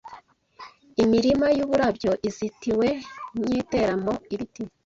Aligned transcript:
imirima 1.03 1.47
y’uburabyo 1.57 2.11
izitiwe 2.27 2.87
nyiteramo 3.47 4.13
ibiti 4.33 4.63